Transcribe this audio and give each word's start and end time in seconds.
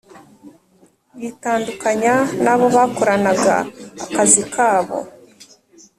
yitandukanya 1.21 2.15
n’abo 2.43 2.65
bakoranaga 2.75 3.55
akazi 4.05 4.41
kabo 4.53 4.97